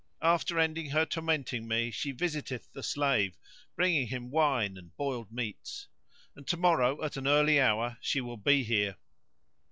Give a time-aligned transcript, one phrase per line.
[0.23, 3.37] After ending her tormenting me she visiteth the slave,
[3.75, 5.89] bringing him wine and boiled meats.
[6.35, 8.97] And to morrow at an early hour she will be here."